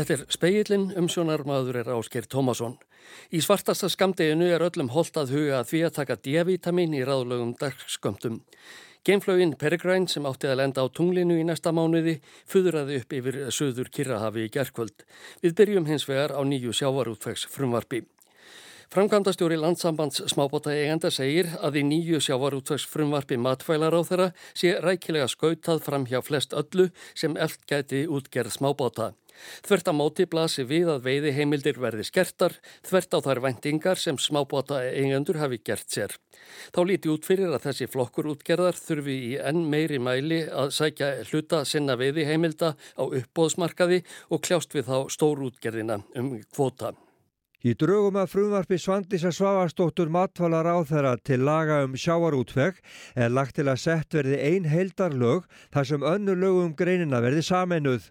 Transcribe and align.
Þetta 0.00 0.14
er 0.14 0.20
speillin 0.32 0.84
umsjónarmaður 0.96 1.76
er 1.82 1.88
Ásker 1.92 2.24
Tómasson. 2.24 2.78
Í 3.36 3.42
svartasta 3.44 3.90
skamdeginu 3.92 4.46
er 4.48 4.62
öllum 4.64 4.88
holdt 4.94 5.18
að 5.20 5.34
huga 5.34 5.58
að 5.58 5.66
því 5.68 5.80
að 5.84 5.92
taka 5.98 6.14
D-vitamin 6.24 6.94
í 6.96 7.02
ráðlögum 7.04 7.50
dagskömmtum. 7.60 8.38
Geimflögin 9.04 9.52
Peregrine 9.60 10.08
sem 10.08 10.24
átti 10.24 10.48
að 10.48 10.56
lenda 10.62 10.80
á 10.80 10.88
tunglinu 10.88 11.36
í 11.36 11.44
næsta 11.44 11.74
mánuði 11.76 12.14
fuðraði 12.48 13.02
upp 13.02 13.12
yfir 13.18 13.38
söður 13.52 13.92
Kirrahafi 13.92 14.46
í 14.46 14.54
gerðkvöld. 14.56 15.04
Við 15.44 15.58
byrjum 15.60 15.90
hins 15.92 16.08
vegar 16.08 16.32
á 16.32 16.40
nýju 16.48 16.72
sjávarútvegs 16.80 17.44
frumvarfi. 17.52 18.06
Framkvæmdastjóri 18.90 19.54
landsambands 19.54 20.18
smábóta 20.32 20.72
eigenda 20.74 21.12
segir 21.14 21.46
að 21.62 21.76
í 21.78 21.82
nýju 21.86 22.18
sjávarútvegs 22.26 22.88
frumvarfi 22.90 23.36
matfælar 23.38 23.94
á 23.94 24.02
þeirra 24.02 24.24
sé 24.50 24.72
rækilega 24.82 25.28
skautað 25.30 25.84
fram 25.84 26.08
hjá 26.10 26.18
flest 26.26 26.56
öllu 26.58 26.88
sem 27.14 27.36
eld 27.38 27.60
gæti 27.70 28.00
útgerð 28.10 28.56
smábóta. 28.56 29.12
Þvert 29.62 29.90
að 29.92 29.94
móti 29.94 30.26
blasi 30.26 30.64
við 30.66 30.90
að 30.90 31.06
veiði 31.06 31.30
heimildir 31.36 31.78
verði 31.78 32.02
skertar, 32.08 32.56
þvert 32.82 33.14
á 33.14 33.18
þar 33.28 33.40
vendingar 33.44 34.02
sem 34.02 34.18
smábóta 34.18 34.80
eigendur 34.82 35.38
hafi 35.38 35.60
gert 35.62 35.86
sér. 35.86 36.16
Þá 36.74 36.80
líti 36.88 37.12
út 37.14 37.28
fyrir 37.30 37.54
að 37.54 37.68
þessi 37.68 37.86
flokkur 37.92 38.32
útgerðar 38.32 38.74
þurfi 38.74 39.14
í 39.28 39.36
enn 39.38 39.68
meiri 39.70 40.00
mæli 40.02 40.40
að 40.50 40.74
sækja 40.74 41.12
hluta 41.30 41.62
sinna 41.62 41.94
veiði 41.94 42.26
heimilda 42.26 42.72
á 42.74 43.02
uppbóðsmarkaði 43.06 44.02
og 44.34 44.42
kljást 44.42 44.74
við 44.74 44.90
þá 44.90 45.14
stórútgerðina 45.14 46.00
um 46.18 46.34
kvota. 46.50 46.90
Í 47.60 47.74
draugum 47.76 48.16
að 48.16 48.30
frumvarfi 48.32 48.78
Svandísa 48.80 49.28
Svavastóttur 49.36 50.08
matvalar 50.08 50.64
á 50.64 50.80
þeirra 50.80 51.10
til 51.20 51.42
laga 51.44 51.82
um 51.84 51.92
sjáarútveg 51.92 52.78
er 53.12 53.34
lagt 53.36 53.58
til 53.58 53.66
að 53.68 53.82
sett 53.82 54.16
verði 54.16 54.38
ein 54.40 54.68
heildarlög 54.70 55.44
þar 55.68 55.90
sem 55.90 56.06
önnu 56.14 56.38
lögum 56.40 56.72
greinina 56.72 57.20
verði 57.20 57.44
sameinuð. 57.44 58.08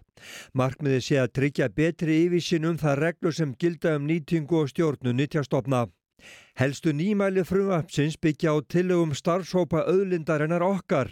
Markmiði 0.54 1.00
sé 1.02 1.18
að 1.18 1.34
tryggja 1.40 1.66
betri 1.74 2.22
yfísin 2.28 2.68
um 2.70 2.78
það 2.78 3.02
reglu 3.02 3.34
sem 3.34 3.56
gilda 3.58 3.96
um 3.98 4.06
nýtingu 4.06 4.62
og 4.62 4.70
stjórnu 4.70 5.18
nýtjastofna. 5.18 5.88
Helstu 6.60 6.92
nýmæli 6.92 7.40
frumvapsins 7.48 8.18
byggja 8.20 8.52
á 8.52 8.60
tillögum 8.68 9.14
starfsópa 9.16 9.80
auðlindarinnar 9.88 10.60
okkar, 10.60 11.08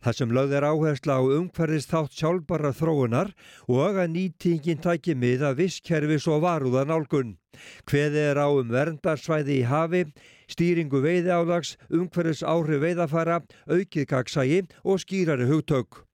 þar 0.00 0.16
sem 0.16 0.32
lögð 0.32 0.54
er 0.56 0.64
áhersla 0.64 1.18
á 1.20 1.22
umhverfist 1.36 1.92
þátt 1.92 2.16
sjálfbara 2.16 2.70
þróunar 2.78 3.34
og 3.68 4.00
að 4.00 4.14
nýtingin 4.14 4.80
tæki 4.80 5.12
mið 5.12 5.44
að 5.50 5.60
visskerfis 5.60 6.30
og 6.32 6.40
varúðan 6.46 6.96
álgun. 6.96 7.36
Hveði 7.84 8.24
er 8.30 8.40
á 8.40 8.48
um 8.48 8.72
verndarsvæði 8.72 9.60
í 9.60 9.68
hafi, 9.68 10.02
stýringu 10.48 11.04
veiði 11.04 11.28
álags, 11.28 11.76
umhverfis 11.92 12.40
áhrif 12.40 12.80
veiðafara, 12.88 13.42
aukið 13.68 14.10
gagsægi 14.16 14.64
og 14.80 15.04
skýrari 15.04 15.52
hugtök. 15.52 16.06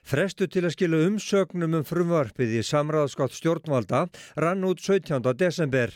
Frestu 0.00 0.48
til 0.48 0.64
að 0.64 0.78
skilja 0.78 1.06
umsögnum 1.12 1.82
um 1.82 1.84
frumvarpið 1.84 2.56
í 2.56 2.64
samráðskátt 2.64 3.36
stjórnvalda 3.36 4.06
rann 4.40 4.64
út 4.64 4.80
17. 4.80 5.28
desember. 5.36 5.92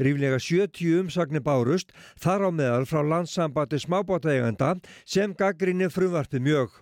Ríflega 0.00 0.38
70 0.42 1.00
umsagnir 1.04 1.44
bárust 1.46 1.94
þar 2.20 2.46
á 2.46 2.50
meðal 2.50 2.86
frá 2.90 3.02
landsambandi 3.04 3.80
smábátaeganda 3.82 4.76
sem 5.04 5.34
gaggrinni 5.34 5.90
frumvarpið 5.92 6.46
mjög. 6.46 6.78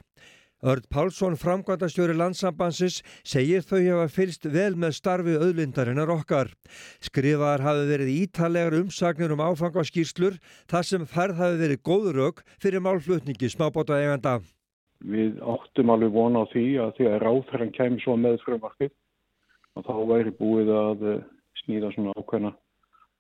Örd 0.59 0.89
Pálsson, 0.91 1.37
framkvæmdastjóri 1.39 2.17
landsambansins, 2.19 2.97
segir 3.23 3.63
þau 3.63 3.79
hafa 3.79 4.09
fylst 4.11 4.49
vel 4.51 4.75
með 4.75 4.97
starfi 4.97 5.37
auðlindarinnar 5.39 6.11
okkar. 6.11 6.51
Skrifaðar 6.99 7.63
hafi 7.63 7.85
verið 7.87 8.11
ítalegar 8.17 8.75
umsagnir 8.81 9.31
um 9.37 9.45
áfangaskýrslur 9.45 10.41
þar 10.67 10.89
sem 10.89 11.07
færð 11.07 11.39
hafi 11.39 11.61
verið 11.63 11.85
góðurög 11.87 12.43
fyrir 12.59 12.83
málflutningi 12.83 13.53
smábátaeganda. 13.55 14.41
Við 15.07 15.39
áttum 15.47 15.95
alveg 15.95 16.11
vona 16.11 16.43
á 16.43 16.51
því 16.51 16.67
að 16.83 16.95
því 16.97 17.07
að 17.07 17.21
ráðherran 17.23 17.75
kemur 17.79 18.03
svo 18.03 18.19
með 18.19 18.41
frumvarpið 18.43 18.91
og 19.79 19.87
þá 19.87 19.95
væri 20.11 20.35
búið 20.43 20.75
að 20.75 21.05
snýða 21.63 21.93
svona 21.95 22.19
ákveðna 22.19 22.51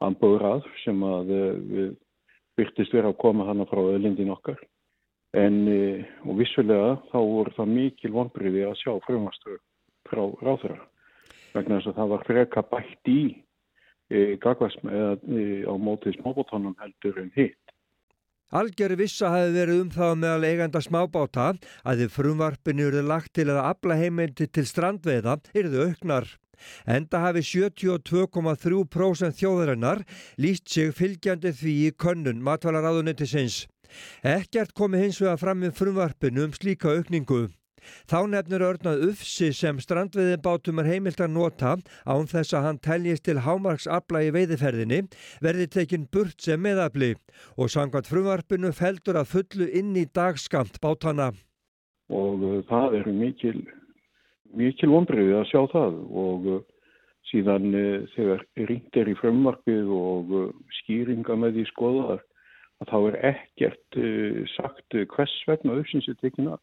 ambúrað 0.04 0.66
sem 0.84 1.00
að 1.04 1.32
eh, 1.34 1.54
við 1.72 1.88
byrtist 2.58 2.94
vera 2.94 3.12
að 3.12 3.20
koma 3.22 3.46
hana 3.48 3.66
frá 3.70 3.80
öðlindin 3.82 4.34
okkar. 4.34 4.60
En 5.36 5.58
eh, 5.70 6.06
og 6.24 6.38
vissulega 6.40 6.96
þá 7.10 7.18
voru 7.18 7.54
það 7.56 7.74
mikil 7.74 8.14
vonbriði 8.14 8.64
að 8.68 8.78
sjá 8.82 8.92
frumastöðu 9.06 9.60
frá 10.08 10.24
ráðurra. 10.42 10.80
Vegna 11.54 11.78
þess 11.78 11.92
að 11.92 12.00
það 12.00 12.12
var 12.12 12.26
freka 12.28 12.64
bætt 12.72 13.10
í 13.10 13.20
e, 14.08 14.36
gagvæsm 14.42 14.90
eða 14.92 15.14
e, 15.16 15.46
á 15.64 15.74
mótið 15.80 16.18
smábótánum 16.18 16.76
heldur 16.80 17.20
en 17.22 17.32
hitt. 17.36 17.74
Algjör 18.48 18.94
vissa 18.96 19.28
hafi 19.28 19.52
verið 19.52 19.82
um 19.82 19.88
það 19.92 20.12
meðal 20.22 20.48
eiganda 20.48 20.80
smábáta 20.80 21.48
að 21.84 22.02
þið 22.02 22.12
frumvarpinu 22.14 22.86
eruð 22.88 23.08
lagt 23.10 23.34
til 23.36 23.50
að 23.52 23.60
afla 23.60 23.98
heimildi 24.00 24.46
til 24.48 24.64
strandveiða 24.68 25.34
eruðu 25.52 25.90
auknar. 25.90 26.30
Enda 26.86 27.22
hafi 27.26 27.42
72,3% 27.46 29.38
þjóðarinnar 29.40 30.04
líst 30.40 30.68
sig 30.72 30.94
fylgjandi 30.96 31.52
því 31.54 31.74
í 31.86 31.92
könnun 31.96 32.44
matvalaráðunnitisins. 32.46 33.66
Ekkert 34.26 34.74
komi 34.76 35.00
hins 35.00 35.20
vega 35.22 35.38
fram 35.40 35.62
með 35.64 35.76
frumvarpinu 35.78 36.44
um 36.48 36.52
slíka 36.56 36.92
aukningu. 36.92 37.46
Þá 38.10 38.18
nefnir 38.32 38.64
örnað 38.66 39.04
Ufsi 39.08 39.50
sem 39.56 39.78
strandveiðibátum 39.82 40.82
er 40.82 40.90
heimilt 40.92 41.20
að 41.24 41.34
nota 41.34 41.74
án 42.04 42.28
þess 42.30 42.56
að 42.56 42.66
hann 42.66 42.80
teljist 42.84 43.24
til 43.28 43.38
hámarksabla 43.46 44.24
í 44.26 44.32
veiðiferðinni 44.34 45.02
verði 45.44 45.68
tekinn 45.76 46.08
burt 46.12 46.40
sem 46.44 46.60
meðabli 46.62 47.14
og 47.56 47.72
sangvat 47.72 48.10
frumvarpinu 48.10 48.72
feldur 48.76 49.20
að 49.20 49.32
fullu 49.34 49.70
inn 49.80 49.94
í 49.96 50.06
dagskamt 50.14 50.80
bátana. 50.84 51.32
Og 52.08 52.44
uh, 52.44 52.60
það 52.68 53.00
eru 53.02 53.14
mikil 53.14 53.58
mikil 54.56 54.90
vonbreiði 54.92 55.36
að 55.38 55.48
sjá 55.50 55.60
það 55.72 55.98
og 56.22 56.48
uh, 56.52 56.62
síðan 57.30 57.68
uh, 57.74 58.06
þegar 58.14 58.44
ringt 58.70 58.98
er 59.00 59.10
í 59.10 59.16
frumvarpið 59.18 59.92
og 59.94 60.32
uh, 60.38 60.48
skýringa 60.80 61.36
með 61.40 61.58
því 61.58 61.66
skoðar 61.72 62.24
að 62.78 62.90
þá 62.92 62.98
er 62.98 63.16
ekkert 63.32 63.96
sagt 64.54 64.94
hvers 65.10 65.32
vegna 65.48 65.80
uppsins 65.80 66.06
er 66.06 66.14
tekin 66.20 66.52
að. 66.52 66.60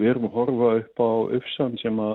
Við 0.00 0.08
erum 0.08 0.30
að 0.30 0.36
horfa 0.38 0.70
upp 0.78 1.02
á 1.04 1.10
uppsann 1.36 1.74
sem 1.82 1.98
að 2.00 2.14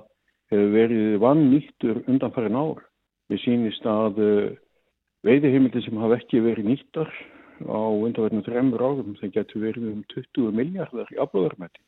hefur 0.50 0.72
verið 0.73 1.19
vann 1.22 1.44
nýttur 1.51 2.00
undanfærin 2.09 2.57
ár. 2.57 2.81
Við 3.29 3.44
sínist 3.44 3.85
að 3.85 4.18
veiðihimildi 5.28 5.84
sem 5.85 6.01
hafa 6.01 6.18
ekki 6.18 6.41
verið 6.47 6.72
nýttar 6.72 7.13
á 7.69 7.78
undanfærinu 7.78 8.47
þremur 8.50 8.85
árum 8.88 9.13
þeir 9.22 9.35
getur 9.38 9.68
verið 9.68 9.91
um 9.91 10.01
20 10.16 10.57
miljardar 10.57 11.13
í 11.13 11.22
aflöðarmæti 11.22 11.86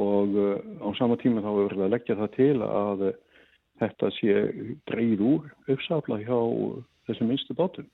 og 0.00 0.34
uh, 0.34 0.56
á 0.82 0.88
sama 0.98 1.18
tíma 1.20 1.42
þá 1.44 1.50
er 1.52 1.60
verið 1.68 1.84
að 1.86 1.92
leggja 1.94 2.18
það 2.18 2.32
til 2.34 2.54
að 2.66 3.04
uh, 3.08 3.18
þetta 3.82 4.10
sé 4.18 4.38
dreyð 4.90 5.22
úr 5.22 5.52
uppsafla 5.74 6.22
hjá 6.22 6.38
þessum 7.08 7.30
minnstu 7.30 7.54
bátum. 7.58 7.86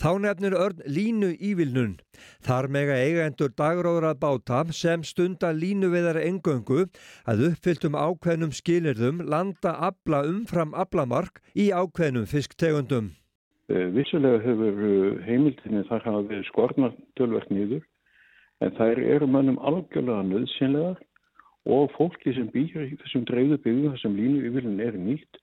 Þá 0.00 0.10
nefnir 0.24 0.54
örn 0.56 0.78
línu 0.88 1.34
ívilnun. 1.36 1.98
Þar 2.46 2.70
mega 2.72 2.94
eigendur 2.96 3.50
dagróðra 3.52 4.14
báta 4.16 4.62
sem 4.72 5.02
stunda 5.04 5.50
línu 5.52 5.90
veðar 5.92 6.16
engöngu 6.22 6.86
að 7.28 7.42
uppfylltum 7.50 7.98
ákveðnum 7.98 8.54
skilirðum 8.56 9.20
landa 9.28 9.74
abla 9.90 10.22
umfram 10.24 10.72
ablamark 10.72 11.42
í 11.52 11.68
ákveðnum 11.68 12.24
fisktegundum. 12.30 13.12
Uh, 13.68 13.90
vissulega 13.94 14.40
hefur 14.46 15.20
heimildinni 15.28 15.84
þar 15.90 16.06
hafa 16.08 16.26
verið 16.32 16.48
skornar 16.48 16.96
tölvert 17.20 17.52
nýður 17.52 17.84
en 18.64 18.74
þær 18.76 18.98
eru 19.04 19.28
mannum 19.28 19.60
algjörlega 19.60 20.24
nöðsynlegar 20.30 20.98
og 21.68 21.90
fólki 21.96 22.32
sem 22.34 22.48
býr 22.52 22.86
í 22.86 22.96
þessum 23.02 23.26
dreifðu 23.28 23.58
byggðu 23.64 23.92
þessum 23.94 24.16
línu 24.16 24.46
yfirlun 24.48 24.80
er 24.84 24.96
nýtt 24.96 25.40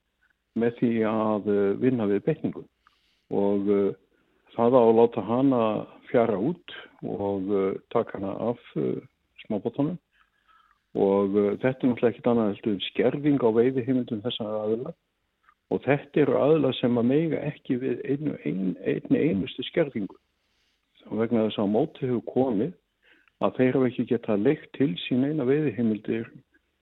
með 0.57 0.79
því 0.79 0.91
að 1.11 1.49
eh, 1.53 1.71
vinna 1.83 2.07
við 2.09 2.23
betningu 2.25 2.63
og 3.37 3.69
uh, 3.69 3.91
það 4.55 4.77
á 4.79 4.81
að 4.81 4.97
láta 4.97 5.23
hana 5.27 5.61
fjara 6.07 6.37
út 6.39 6.75
og 7.03 7.49
uh, 7.51 7.73
taka 7.91 8.17
hana 8.17 8.33
af 8.53 8.61
uh, 8.79 8.95
smábóttunum 9.43 9.97
og 10.97 11.35
þetta 11.61 11.67
er 11.67 11.91
náttúrulega 11.91 12.09
ekkit 12.13 12.29
annað 12.31 12.61
skerfing 12.87 13.43
á 13.43 13.49
veiði 13.53 13.83
heimildum 13.85 14.23
þessar 14.23 14.55
aðla 14.63 14.93
og 15.69 15.83
þetta 15.83 16.23
eru 16.23 16.37
aðla 16.39 16.71
sem 16.79 16.97
að 16.97 17.09
meiga 17.11 17.41
ekki 17.51 17.77
við 17.83 17.99
einu, 18.07 18.37
ein, 18.47 18.71
einni 18.87 19.23
einustu 19.27 19.65
skerfingu 19.67 20.15
og 21.11 21.21
vegna 21.21 21.45
þess 21.47 21.61
að 21.61 21.73
móti 21.75 22.07
hefur 22.07 22.23
komið 22.31 22.71
að 23.43 23.57
þeir 23.57 23.77
hafa 23.77 23.89
ekki 23.91 24.07
getað 24.11 24.45
leikt 24.47 24.69
til 24.77 24.91
sín 25.05 25.25
eina 25.27 25.45
veiðihimildir 25.47 26.29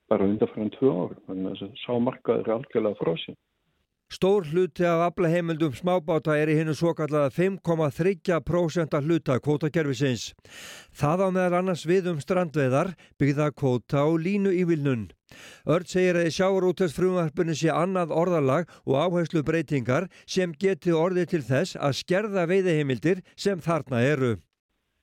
bara 0.09 0.27
undanfæran 0.29 0.71
tvö 0.77 0.93
ár. 0.93 1.17
Þannig 1.27 1.65
að 1.65 1.81
sá 1.81 1.91
markaður 1.99 2.47
er 2.47 2.55
algjörlega 2.59 3.01
fróðsinn. 3.01 3.39
Stór 4.13 4.45
hluti 4.45 4.85
af 4.85 5.01
aflaheimildum 5.07 5.73
smábáta 5.73 6.35
er 6.37 6.51
í 6.53 6.55
hennu 6.59 6.75
svo 6.77 6.91
kallaða 6.93 7.31
5,3% 7.33 8.93
af 8.93 9.07
hluta 9.07 9.39
kvótakerfisins. 9.41 10.27
Það 10.93 11.23
á 11.25 11.27
meðal 11.33 11.57
annars 11.59 11.87
við 11.89 12.11
um 12.11 12.19
strandveðar, 12.21 12.93
byggða 13.17 13.49
kvóta 13.57 14.05
og 14.05 14.21
línu 14.21 14.53
í 14.53 14.61
vilnun. 14.69 15.07
Örd 15.65 15.89
segir 15.89 16.21
að 16.21 16.29
í 16.29 16.35
sjáurútest 16.37 16.95
frumvarpunni 16.95 17.57
sé 17.57 17.73
annað 17.73 18.13
orðalag 18.13 18.69
og 18.85 19.01
áherslu 19.01 19.41
breytingar 19.43 20.05
sem 20.29 20.53
geti 20.53 20.93
orðið 20.93 21.31
til 21.33 21.43
þess 21.49 21.75
að 21.81 21.97
skerða 22.03 22.45
veiðheimildir 22.53 23.25
sem 23.33 23.57
þarna 23.57 24.05
eru. 24.05 24.35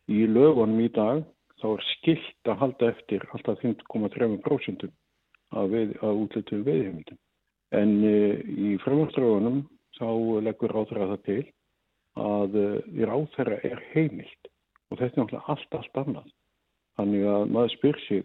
Í 0.07 0.31
lögunum 0.31 0.79
í 0.79 0.89
dag 0.95 1.27
þá 1.63 1.69
er 1.71 1.85
skilt 1.93 2.51
að 2.51 2.61
halda 2.63 2.91
eftir 2.91 3.25
alltaf 3.31 3.63
5,3% 3.63 4.87
að, 5.53 5.77
að 6.03 6.23
útlutu 6.25 6.61
veiðheimildum. 6.67 7.21
En 7.73 7.93
í 8.05 8.77
frumvarströfunum 8.83 9.63
þá 9.97 10.09
leggur 10.45 10.75
ráðherra 10.75 11.13
það 11.15 11.23
til 11.29 11.43
að 12.21 12.57
í 12.93 13.07
ráðherra 13.09 13.61
er 13.65 13.81
heimilt 13.93 14.51
og 14.91 14.99
þetta 14.99 15.15
er 15.15 15.23
náttúrulega 15.23 15.55
allt 15.55 15.77
allt 15.79 16.01
annað. 16.03 16.31
Þannig 16.99 17.29
að 17.33 17.45
maður 17.55 17.75
spyr 17.77 18.01
sig, 18.07 18.25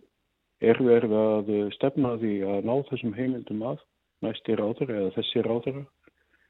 er 0.59 0.81
verið 0.83 1.13
að 1.15 1.51
stefna 1.77 2.15
því 2.19 2.33
að 2.49 2.67
ná 2.67 2.73
þessum 2.89 3.13
heimildum 3.15 3.63
að 3.69 3.83
næsti 4.25 4.57
ráðherra 4.57 5.01
eða 5.03 5.13
þessi 5.19 5.43
ráðherra 5.45 5.85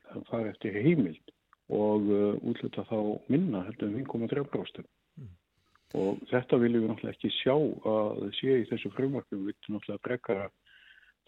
það 0.07 0.29
fara 0.31 0.53
eftir 0.53 0.79
heimild 0.81 1.33
og 1.77 2.07
útluta 2.47 2.85
þá 2.87 2.97
minna 3.27 3.65
heldur 3.67 3.91
um 3.91 3.99
1,3%. 4.05 4.87
Og 5.95 6.19
þetta 6.27 6.59
viljum 6.59 6.83
við 6.83 6.89
náttúrulega 6.91 7.15
ekki 7.15 7.29
sjá 7.37 7.53
að 7.55 8.25
sé 8.35 8.57
í 8.59 8.65
þessu 8.67 8.91
frumvarkum, 8.95 9.45
við 9.45 9.53
viljum 9.53 9.77
náttúrulega 9.77 10.03
brekka 10.03 10.39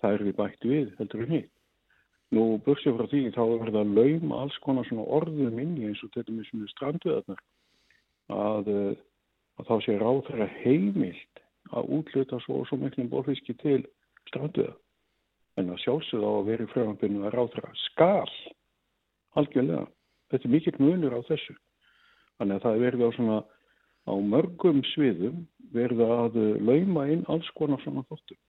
það 0.02 0.16
er 0.16 0.26
við 0.28 0.36
bætt 0.40 0.68
við 0.68 0.92
heldur 1.00 1.24
við 1.24 1.34
nýtt. 1.36 1.54
Nú 2.36 2.44
bursið 2.66 2.98
frá 2.98 3.08
því 3.10 3.22
þá 3.34 3.44
er 3.46 3.72
það 3.74 3.94
laum 3.98 4.34
alls 4.38 4.58
konar 4.66 4.86
svona 4.86 5.06
orðum 5.18 5.62
inni 5.64 5.88
eins 5.90 6.04
og 6.06 6.12
þetta 6.14 6.36
með 6.36 6.50
svona 6.50 6.74
stranduðarnar 6.76 7.40
að, 8.36 8.70
að 9.58 9.70
þá 9.70 9.76
sé 9.86 9.96
ráð 9.98 10.20
þeirra 10.28 10.50
heimilt 10.60 11.42
að 11.74 11.90
útluta 11.98 12.40
svo 12.44 12.62
og 12.62 12.70
svo 12.70 12.78
miklum 12.82 13.10
bófiski 13.10 13.56
til 13.64 13.82
stranduða. 14.30 14.76
En 15.58 15.74
að 15.74 15.82
sjálfsögða 15.84 16.30
á 16.30 16.34
að 16.38 16.52
í 16.54 16.70
fröðanbyrnu 16.74 17.26
að 17.26 17.36
ráð 17.36 17.56
þeirra 17.56 17.74
skal 17.88 18.36
algjörlega. 19.40 19.88
Þetta 20.30 20.48
er 20.48 20.54
mikill 20.54 20.78
munur 20.80 21.18
á 21.18 21.22
þessu. 21.28 21.56
Þannig 22.38 22.60
að 22.60 22.66
það 22.66 22.76
er 22.76 22.86
verið 22.86 23.04
á 23.10 23.10
svona 23.18 23.40
á 24.10 24.14
mörgum 24.18 24.82
sviðum 24.94 25.46
verið 25.74 26.02
að 26.06 26.38
lauma 26.66 27.06
inn 27.14 27.26
alls 27.30 27.50
konar 27.58 27.82
svona 27.84 28.06
þóttum. 28.10 28.40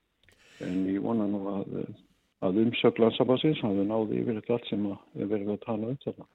En 0.65 0.85
ég 0.89 1.01
vona 1.05 1.27
nú 1.29 1.41
að, 1.53 1.79
að 2.45 2.61
umsökk 2.65 3.01
landsabassins 3.01 3.61
hafi 3.65 3.87
náði 3.89 4.23
yfir 4.23 4.41
þetta 4.41 4.57
allt 4.57 4.71
sem 4.71 4.87
við 5.17 5.33
verðum 5.33 5.57
að 5.57 5.65
tala 5.67 5.93
um 5.93 6.01
þetta. 6.05 6.29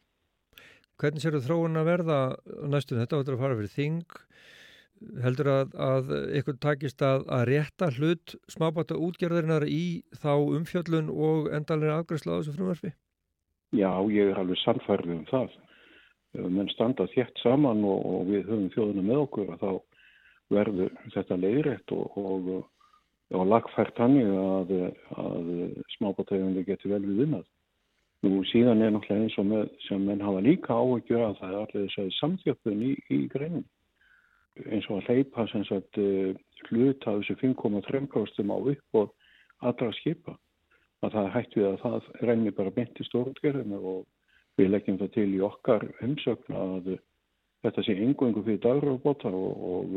Hvernig 1.02 1.24
sér 1.26 1.36
þú 1.36 1.44
þróun 1.50 1.82
að 1.82 1.90
verða 1.90 2.20
næstum 2.72 3.02
þetta 3.02 3.20
áttur 3.20 3.36
að 3.36 3.44
fara 3.44 3.60
fyrir 3.60 3.74
þing? 3.74 4.20
Heldur 5.22 5.50
að, 5.52 5.74
að 5.76 6.14
ykkur 6.40 6.58
takist 6.64 7.02
að, 7.04 7.26
að 7.28 7.44
rétta 7.50 7.90
hlut 7.98 8.36
smábáta 8.50 8.96
útgerðarinnar 8.96 9.66
í 9.68 10.06
þá 10.16 10.32
umfjöllun 10.40 11.12
og 11.12 11.50
endalega 11.54 12.00
afgræsla 12.00 12.38
á 12.38 12.40
þessu 12.40 12.56
frumverfi? 12.56 12.94
Já, 13.76 13.92
ég 14.08 14.32
er 14.32 14.40
alveg 14.40 14.62
sannfærið 14.62 15.18
um 15.18 15.26
það 15.28 15.58
menn 16.36 16.70
standa 16.74 17.08
þétt 17.14 17.42
saman 17.44 17.84
og, 17.88 18.06
og 18.06 18.30
við 18.30 18.48
höfum 18.50 18.72
þjóðuna 18.74 19.04
með 19.06 19.22
okkur 19.26 19.52
þá 19.62 19.70
verður 20.54 20.96
þetta 21.14 21.38
leiðrætt 21.42 21.94
og, 21.96 22.18
og, 22.22 22.50
og 23.34 23.46
lagfært 23.50 24.00
hannig 24.02 24.30
að, 24.30 24.74
að 25.22 25.52
smábátegjundi 25.96 26.66
getur 26.68 26.96
vel 26.96 27.04
við 27.06 27.22
vinnað. 27.24 27.46
Nú 28.26 28.42
síðan 28.50 28.82
er 28.82 28.94
náttúrulega 28.94 29.26
eins 29.28 29.38
og 29.42 29.48
með, 29.50 29.66
sem 29.86 30.06
menn 30.06 30.24
hafa 30.24 30.42
líka 30.46 30.74
áhugjur 30.74 31.26
að 31.28 31.40
það 31.42 31.52
er 31.52 31.60
allir 31.62 31.84
þess 31.86 32.02
að 32.02 32.14
samþjöppun 32.20 32.86
í, 32.86 32.94
í 33.14 33.20
greinin. 33.34 33.66
Eins 34.66 34.88
og 34.88 35.02
að 35.02 35.12
hleypa 35.12 35.46
sem 35.52 35.66
sagt 35.68 36.00
hlut 36.70 37.06
af 37.10 37.20
þessu 37.20 37.36
5,3% 37.42 38.50
á 38.50 38.58
upp 38.58 39.00
og 39.02 39.14
allra 39.62 39.92
skipa. 40.00 40.38
Að 41.04 41.18
það 41.18 41.32
hætti 41.36 41.62
við 41.62 41.68
að 41.70 41.82
það 41.84 42.10
reynir 42.30 42.56
bara 42.58 42.74
beint 42.74 43.02
í 43.02 43.08
stórutgerðinu 43.10 43.82
og 43.82 44.06
Við 44.56 44.72
leggjum 44.72 45.00
það 45.02 45.12
til 45.16 45.28
í 45.36 45.42
okkar 45.44 45.84
umsögn 46.06 46.56
að 46.56 46.92
þetta 47.66 47.84
sé 47.84 47.96
engu-engu 48.00 48.44
fyrir 48.46 48.62
dagrafbóta 48.64 49.32
og, 49.32 49.66
og 49.72 49.96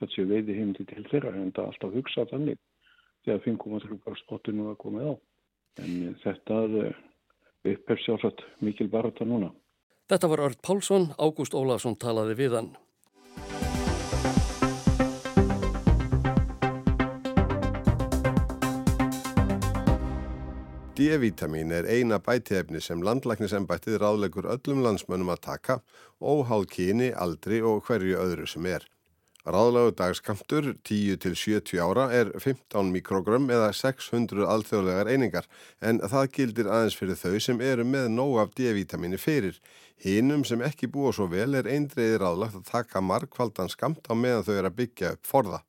þetta 0.00 0.12
sé 0.14 0.24
veiði 0.30 0.56
heimdi 0.58 0.86
til 0.88 1.04
þeirra 1.10 1.34
en 1.36 1.52
það 1.54 1.62
er 1.62 1.70
alltaf 1.72 1.94
hugsað 1.94 2.32
þannig 2.32 2.58
þegar 3.26 3.44
5,3 3.46 4.56
nú 4.56 4.70
að 4.70 4.80
komið 4.82 5.10
á. 5.10 5.14
En 5.82 6.16
þetta 6.22 6.58
uh, 6.66 6.90
upphef 7.66 8.02
sjálfsagt 8.04 8.42
mikil 8.64 8.88
barata 8.90 9.26
núna. 9.28 9.50
Þetta 10.06 10.30
var 10.30 10.44
Ört 10.46 10.62
Pálsson, 10.62 11.10
Ágúst 11.18 11.54
Ólarsson 11.58 11.98
talaði 11.98 12.36
við 12.38 12.58
hann. 12.60 12.68
D-vitamin 20.96 21.74
er 21.76 21.84
eina 21.92 22.16
bætiefni 22.24 22.80
sem 22.80 23.02
landlæknisembættið 23.04 23.98
ráðlegur 24.00 24.46
öllum 24.48 24.78
landsmönnum 24.80 25.28
að 25.34 25.42
taka, 25.44 25.74
óháð 26.24 26.64
kyni, 26.72 27.10
aldri 27.12 27.58
og 27.60 27.82
hverju 27.84 28.16
öðru 28.22 28.46
sem 28.48 28.64
er. 28.70 28.86
Ráðlegu 29.44 29.92
dagskamtur 29.98 30.70
10-70 30.88 31.82
ára 31.84 32.06
er 32.16 32.32
15 32.40 32.88
mikrogram 32.94 33.50
eða 33.52 33.68
600 33.76 34.48
alþjóðlegar 34.54 35.12
einingar 35.12 35.50
en 35.84 36.00
það 36.00 36.32
gildir 36.38 36.72
aðeins 36.72 36.96
fyrir 36.96 37.20
þau 37.20 37.36
sem 37.44 37.60
eru 37.60 37.84
með 37.84 38.08
nóg 38.16 38.40
af 38.46 38.56
D-vitamini 38.56 39.20
fyrir. 39.20 39.60
Hinnum 40.00 40.48
sem 40.48 40.64
ekki 40.64 40.88
búa 40.88 41.12
svo 41.12 41.28
vel 41.28 41.60
er 41.60 41.68
eindreiði 41.68 42.22
ráðlagt 42.24 42.62
að 42.62 42.68
taka 42.72 43.04
markvaldan 43.04 43.68
skamt 43.68 44.08
á 44.08 44.16
meðan 44.16 44.48
þau 44.48 44.54
eru 44.56 44.72
að 44.72 44.80
byggja 44.80 45.12
upp 45.18 45.28
forða 45.28 45.60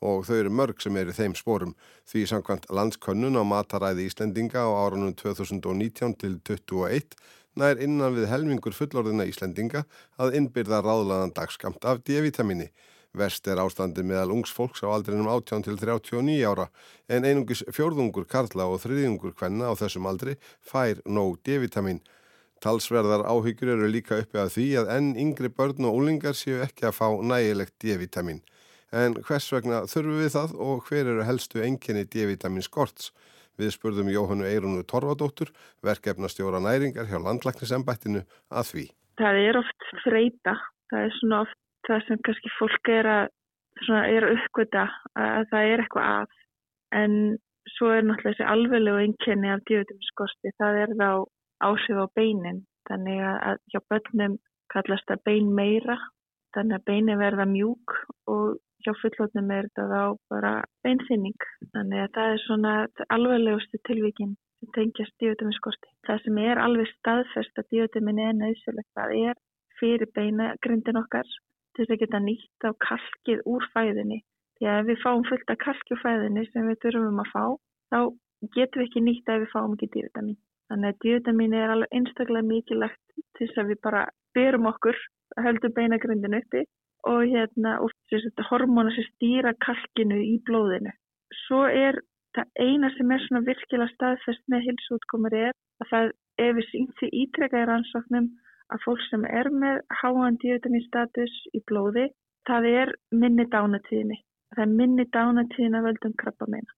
og 0.00 0.24
þau 0.28 0.36
eru 0.36 0.52
mörg 0.52 0.80
sem 0.82 0.96
eru 0.96 1.12
þeim 1.16 1.34
spórum 1.36 1.74
því 2.10 2.24
samkvæmt 2.30 2.70
landskönnun 2.72 3.36
á 3.36 3.44
mataræði 3.44 4.08
Íslendinga 4.08 4.64
á 4.64 4.70
árunum 4.72 5.12
2019 5.16 6.16
til 6.20 6.38
2021 6.44 7.18
nær 7.58 7.80
innan 7.82 8.14
við 8.16 8.28
helmingur 8.30 8.76
fullorðina 8.76 9.26
Íslendinga 9.28 9.84
að 10.20 10.38
innbyrða 10.38 10.80
ráðlaðan 10.86 11.34
dagskamt 11.36 11.84
af 11.84 12.02
D-vitamini. 12.06 12.70
Verst 13.10 13.48
er 13.50 13.58
ástandi 13.58 14.04
meðal 14.06 14.30
ungs 14.36 14.52
fólks 14.54 14.84
á 14.86 14.88
aldrinum 14.94 15.26
18 15.26 15.64
til 15.66 15.76
39 15.80 16.44
ára 16.46 16.68
en 17.10 17.26
einungis 17.26 17.64
fjórðungur 17.74 18.28
karla 18.30 18.68
og 18.70 18.84
þriðjungur 18.84 19.34
kvenna 19.34 19.66
á 19.66 19.74
þessum 19.74 20.06
aldri 20.06 20.36
fær 20.62 21.02
nóg 21.10 21.40
D-vitamin. 21.42 21.98
Talsverðar 22.62 23.24
áhyggjur 23.26 23.74
eru 23.74 23.88
líka 23.90 24.20
uppi 24.20 24.38
að 24.38 24.54
því 24.54 24.66
að 24.82 24.94
enn 24.94 25.10
yngri 25.18 25.50
börn 25.50 25.88
og 25.88 25.96
úlingar 25.96 26.36
séu 26.38 26.60
ekki 26.62 26.86
að 26.86 26.98
fá 27.00 27.06
nægilegt 27.18 27.74
D-vitamin. 27.82 28.44
En 28.90 29.14
hvers 29.22 29.46
vegna 29.54 29.84
þurfum 29.86 30.16
við 30.18 30.32
það 30.34 30.54
og 30.66 30.86
hver 30.88 31.10
eru 31.12 31.26
helstu 31.26 31.60
enginni 31.62 32.06
D-vitamin 32.10 32.64
skorts? 32.66 33.12
Við 33.60 33.74
spurðum 33.74 34.08
Jóhannu 34.10 34.46
Eirunu 34.48 34.82
Torfadóttur, 34.88 35.50
verkefnastjóra 35.84 36.58
næringar 36.64 37.06
hjá 37.10 37.18
landlæknisembættinu 37.22 38.22
að 38.50 38.70
því. 38.70 38.84
Það 39.20 39.40
er 39.44 39.58
oft 39.60 39.86
freyta. 40.04 40.54
Það 40.90 41.04
er 41.06 41.14
svona 41.18 41.42
oft 41.44 41.58
það 41.86 42.06
sem 42.06 42.22
kannski 42.26 42.52
fólk 42.56 42.90
er 42.90 43.08
að, 43.10 43.28
uppgöta 44.34 44.86
að 45.14 45.44
það 45.52 45.72
er 45.74 45.84
eitthvað 45.84 46.14
að. 46.16 46.38
En 47.00 47.14
svo 47.76 47.92
er 47.94 48.06
náttúrulega 48.06 48.32
þessi 48.32 48.48
alveglegu 48.54 49.04
enginni 49.04 49.52
af 49.52 49.62
D-vitamin 49.68 50.08
skorti. 50.08 50.54
Það 50.58 50.80
er 50.84 50.96
þá 50.98 51.10
ásif 51.68 52.00
á 52.00 52.06
beinin. 52.16 52.64
Þannig 52.90 53.22
að 53.28 53.60
hjá 53.70 53.80
börnum 53.92 54.40
kallast 54.72 55.06
það 55.06 55.22
bein 55.28 55.54
meira. 55.54 55.98
Þannig 56.56 56.80
að 56.80 56.86
beini 56.88 57.20
verða 57.20 57.46
mjúk 57.46 57.94
og 58.30 58.58
hjá 58.90 58.98
fullotnum 59.00 59.50
er 59.54 59.68
þetta 59.68 59.84
þá 59.90 60.02
bara 60.32 60.52
beinþynning. 60.84 61.44
Þannig 61.74 62.02
að 62.04 62.14
það 62.16 62.32
er 62.32 62.40
svona 62.44 62.72
alveglegustu 63.14 63.80
tilvíkin 63.86 64.32
sem 64.34 64.72
tengjast 64.76 65.14
díotuminskorti. 65.22 65.92
Það 66.06 66.24
sem 66.24 66.40
er 66.42 66.62
alveg 66.62 66.90
staðfest 66.96 67.60
að 67.60 67.70
díotumin 67.74 68.22
er 68.24 68.34
nöðsilegt, 68.38 68.90
það 68.98 69.14
er 69.20 69.40
fyrir 69.80 70.10
beinagrindin 70.16 71.00
okkar 71.00 71.28
til 71.76 71.84
þess 71.84 71.94
að 71.94 72.02
geta 72.02 72.22
nýtt 72.24 72.66
á 72.66 72.70
kalkið 72.86 73.44
úr 73.46 73.66
fæðinni. 73.74 74.20
Því 74.58 74.68
að 74.68 74.80
ef 74.80 74.88
við 74.90 75.02
fáum 75.04 75.24
fullt 75.28 75.54
af 75.54 75.60
kalki 75.62 75.94
úr 75.94 76.02
fæðinni 76.02 76.46
sem 76.50 76.66
við 76.68 76.80
þurfum 76.82 77.22
að 77.22 77.30
fá, 77.32 77.44
þá 77.94 78.00
getum 78.56 78.82
við 78.82 78.88
ekki 78.88 79.04
nýtt 79.06 79.30
að 79.30 79.44
við 79.44 79.54
fáum 79.54 79.76
ekki 79.76 79.92
díotamin. 79.94 80.40
Þannig 80.70 80.90
að 80.90 81.00
díotamin 81.04 81.56
er 81.56 81.72
alveg 81.74 81.96
einstaklega 81.96 82.50
mikilvægt 82.50 83.00
til 83.38 83.46
þess 83.46 83.62
að 83.62 83.72
við 83.72 83.80
bara 83.86 84.02
byrjum 84.36 84.68
okkur, 84.70 84.98
höldum 85.40 85.74
beinagrindin 85.78 86.38
uppi 86.38 86.66
og 87.08 87.22
hérna 87.32 87.78
og 87.80 87.90
hormóna 88.50 88.92
sem 88.94 89.06
stýra 89.14 89.52
kalkinu 89.64 90.18
í 90.20 90.36
blóðinu. 90.46 90.92
Svo 91.46 91.64
er 91.64 92.00
það 92.36 92.46
eina 92.64 92.90
sem 92.96 93.10
er 93.10 93.22
svona 93.24 93.46
virkilega 93.46 93.94
staðfest 93.94 94.42
með 94.52 94.66
hilsútkomur 94.68 95.34
er 95.34 95.52
að 95.82 95.90
það 95.92 96.10
ef 96.44 96.56
við 96.58 96.90
því 96.98 97.10
ítrekka 97.22 97.62
í 97.62 97.68
rannsóknum 97.70 98.28
að 98.70 98.82
fólk 98.84 99.04
sem 99.08 99.24
er 99.26 99.50
með 99.62 99.80
háan 100.00 100.38
díotaminstatus 100.42 101.36
í 101.56 101.62
blóði, 101.70 102.10
það 102.46 102.68
er 102.70 102.92
minni 103.10 103.46
dánatíðinni. 103.54 104.20
Það 104.54 104.62
er 104.66 104.76
minni 104.82 105.06
dánatíðin 105.14 105.78
að 105.78 105.88
völdum 105.88 106.14
krabba 106.20 106.46
meina. 106.50 106.76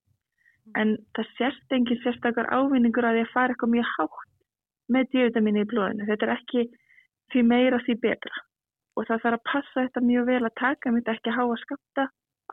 En 0.79 0.95
það 1.17 1.29
sérst 1.37 1.75
engin 1.75 2.01
sérstakar 2.01 2.49
ávinningur 2.49 3.05
að 3.05 3.19
því 3.19 3.25
að 3.25 3.33
fara 3.33 3.53
eitthvað 3.53 3.73
mjög 3.75 3.91
hátt 3.97 4.31
með 4.93 5.11
díotaminni 5.13 5.65
í 5.65 5.69
blóðinu. 5.69 6.09
Þetta 6.09 6.27
er 6.27 6.35
ekki 6.37 6.65
því 7.33 7.45
meira 7.49 7.81
því 7.85 7.99
betra 8.01 8.43
og 8.97 9.07
það 9.07 9.23
þarf 9.25 9.39
að 9.39 9.47
passa 9.51 9.77
þetta 9.79 10.03
mjög 10.09 10.27
vel 10.29 10.41
að 10.43 10.59
taka 10.61 10.93
mitt 10.93 11.09
ekki 11.13 11.31
að 11.31 11.39
háa 11.39 11.61
skapta 11.63 12.05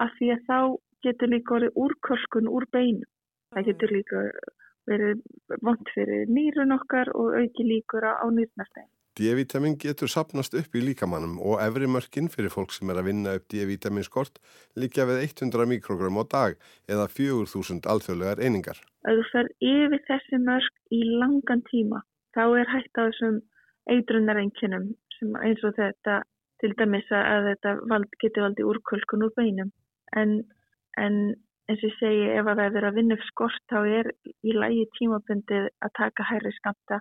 af 0.05 0.15
því 0.19 0.31
að 0.35 0.47
þá 0.49 0.61
getur 1.07 1.33
líka 1.33 1.57
verið 1.57 1.83
úrkölkun 1.85 2.49
úr 2.51 2.67
beinu. 2.73 3.09
Það 3.55 3.69
getur 3.71 3.95
líka 3.97 4.25
verið 4.91 5.21
vond 5.67 5.93
fyrir 5.95 6.31
nýrun 6.31 6.77
okkar 6.77 7.13
og 7.17 7.37
auki 7.41 7.67
líkur 7.67 8.07
á 8.07 8.27
nýrnastæðin. 8.27 8.91
D-vitamin 9.19 9.75
getur 9.77 10.09
sapnast 10.09 10.55
upp 10.57 10.77
í 10.79 10.81
líkamannum 10.85 11.35
og 11.43 11.59
efri 11.61 11.89
mörkin 11.91 12.31
fyrir 12.33 12.53
fólk 12.55 12.71
sem 12.73 12.89
er 12.93 13.01
að 13.01 13.09
vinna 13.11 13.35
upp 13.37 13.49
D-vitaminskort 13.53 14.39
líka 14.81 15.05
við 15.09 15.25
100 15.27 15.67
mikrogram 15.73 16.21
á 16.23 16.25
dag 16.31 16.55
eða 16.89 17.09
4000 17.11 17.89
alþjóðlegar 17.91 18.41
einingar. 18.41 18.79
Ef 19.05 19.19
þú 19.19 19.27
fer 19.33 19.51
yfir 19.59 20.05
þessi 20.07 20.41
mörk 20.47 20.95
í 20.95 21.03
langan 21.21 21.65
tíma 21.69 22.05
þá 22.37 22.45
er 22.63 22.71
hægt 22.71 22.97
á 22.97 23.03
þessum 23.03 23.41
eitrunarenginum 23.91 24.93
sem 25.19 25.37
eins 25.43 25.67
og 25.67 25.75
þetta 25.77 26.23
til 26.61 26.73
dæmis 26.79 27.09
að 27.15 27.51
þetta 27.51 27.77
vald, 27.93 28.11
getur 28.23 28.47
valdið 28.47 28.73
úrkölkun 28.73 29.27
úr 29.27 29.33
beinum 29.37 29.71
en, 30.17 30.37
en 31.01 31.17
eins 31.71 31.81
og 31.81 31.89
ég 31.89 31.97
segi 32.01 32.29
ef 32.35 32.51
að 32.51 32.63
það 32.63 32.79
er 32.81 32.89
að 32.89 32.99
vinna 32.99 33.17
upp 33.17 33.25
skort 33.29 33.65
þá 33.73 33.79
er 34.01 34.13
í 34.27 34.55
lægi 34.57 34.87
tímabundið 34.99 35.71
að 35.81 35.97
taka 35.99 36.29
hærri 36.33 36.53
skamta 36.59 37.01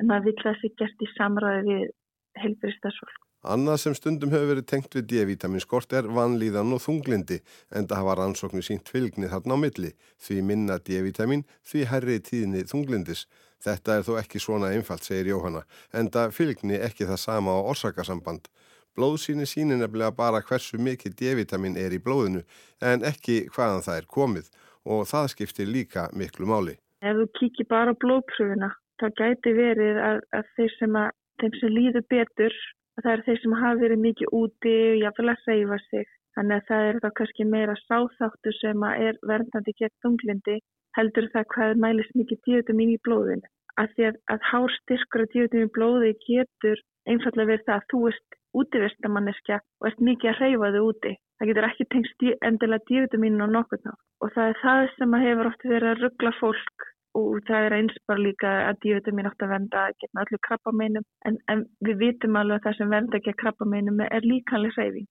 en 0.00 0.12
það 0.12 0.30
sé 0.60 0.74
gert 0.78 1.02
í 1.02 1.08
samræði 1.16 1.64
við 1.68 1.88
helbriðstasfólk. 2.38 3.24
Annað 3.46 3.76
sem 3.78 3.94
stundum 3.94 4.32
hefur 4.34 4.48
verið 4.50 4.64
tengt 4.66 4.94
við 4.96 5.04
D-vitaminskort 5.12 5.92
er 5.94 6.08
vanlíðan 6.10 6.74
og 6.74 6.80
þunglindi 6.82 7.38
en 7.70 7.86
það 7.86 8.00
hafa 8.00 8.16
rannsóknu 8.18 8.62
sínt 8.66 8.90
fylgni 8.90 9.30
þarna 9.30 9.54
á 9.54 9.62
milli 9.62 9.90
því 10.26 10.38
minna 10.48 10.78
D-vitamin 10.82 11.44
því 11.62 11.84
herri 11.92 12.18
tíðni 12.18 12.64
þunglindis. 12.66 13.28
Þetta 13.62 13.98
er 13.98 14.02
þó 14.06 14.12
ekki 14.18 14.42
svona 14.42 14.72
einfalt, 14.74 15.06
segir 15.06 15.32
Jóhanna, 15.32 15.64
en 15.94 16.10
það 16.14 16.34
fylgni 16.34 16.82
ekki 16.82 17.06
það 17.06 17.22
sama 17.22 17.54
á 17.54 17.60
orsakasamband. 17.62 18.50
Blóðsýni 18.98 19.46
sýnir 19.46 19.78
nefnilega 19.78 20.10
bara 20.18 20.42
hversu 20.42 20.80
mikið 20.82 21.12
D-vitamin 21.20 21.78
er 21.78 21.94
í 21.94 22.00
blóðinu 22.02 22.42
en 22.82 23.06
ekki 23.06 23.44
hvaðan 23.54 23.84
það 23.86 24.00
er 24.00 24.10
komið 24.10 24.50
og 24.90 25.06
það 25.06 25.30
skiptir 25.34 25.70
líka 25.70 26.08
miklu 26.18 26.48
máli. 26.50 26.74
Ef 27.06 27.14
þú 27.14 27.26
kikið 27.38 27.68
bara 27.70 27.94
á 27.94 28.00
blóðpröfuna 28.02 28.72
það 28.98 29.14
gæti 29.20 29.52
verið 29.54 30.00
að, 30.02 30.20
að 30.34 30.48
þeir 30.56 30.74
sem 30.78 30.98
sem 31.38 31.70
líður 31.70 32.04
betur, 32.10 32.54
að 32.98 33.04
það 33.04 33.12
er 33.12 33.22
þeir 33.26 33.40
sem 33.42 33.58
hafa 33.60 33.82
verið 33.82 34.00
mikið 34.06 34.32
úti 34.40 34.74
og 34.88 34.96
jáfnvel 35.04 35.32
að 35.32 35.44
seifa 35.44 35.78
sig. 35.84 36.08
Þannig 36.34 36.56
að 36.56 36.66
það 36.70 36.88
er 36.88 36.98
þá 37.02 37.08
kannski 37.18 37.46
meira 37.52 37.76
sáþáttu 37.84 38.54
sem 38.58 38.88
er 38.88 39.20
verðandi 39.30 39.74
gegn 39.78 39.94
þunglindi 40.02 40.58
heldur 40.98 41.30
það 41.34 41.48
hvað 41.54 41.80
mælist 41.84 42.18
mikið 42.18 42.42
díotamín 42.46 42.94
í 42.94 42.98
blóðinu. 43.06 43.46
Að 43.78 43.94
því 43.94 44.08
að, 44.08 44.20
að 44.34 44.46
hár 44.50 44.76
styrkur 44.80 45.24
af 45.24 45.32
díotamín 45.34 45.70
í 45.70 45.74
blóði 45.78 46.12
getur 46.26 46.82
einfallega 47.06 47.50
verið 47.52 47.66
það 47.68 47.78
að 47.78 47.88
þú 47.92 48.02
ert 48.10 48.37
útivistamanniska 48.60 49.60
og 49.80 49.88
ert 49.90 50.04
mikið 50.08 50.30
að 50.32 50.42
reyfa 50.42 50.70
þig 50.74 50.86
úti. 50.90 51.14
Það 51.38 51.50
getur 51.50 51.68
ekki 51.68 51.88
tengst 51.94 52.28
endilega 52.48 52.88
díotamín 52.90 53.42
og 53.44 53.52
nokkur 53.54 53.82
ná. 53.86 53.92
Og 54.22 54.32
það 54.34 54.52
er 54.52 54.62
það 54.62 54.84
sem 54.96 55.18
hefur 55.24 55.50
oft 55.50 55.66
verið 55.72 55.90
að 55.92 56.02
ruggla 56.04 56.32
fólk 56.40 56.88
og 57.18 57.38
það 57.48 57.66
er 57.66 57.76
eins 57.78 57.96
bara 58.10 58.24
líka 58.24 58.50
að 58.68 58.80
díotamín 58.84 59.28
átt 59.30 59.44
að 59.44 59.54
venda 59.54 59.84
gegn 60.02 60.20
öllu 60.22 60.38
krabbameinum 60.46 61.06
en, 61.28 61.38
en 61.52 61.64
við 61.86 62.02
vitum 62.02 62.36
alveg 62.40 62.58
að 62.58 62.66
það 62.66 62.78
sem 62.80 62.92
venda 62.94 63.22
gegn 63.24 63.40
krabbameinum 63.42 64.04
er 64.08 64.26
líkanlega 64.26 64.76
hreyfing. 64.76 65.08